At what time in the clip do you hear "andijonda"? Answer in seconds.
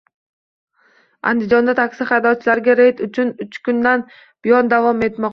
1.31-1.75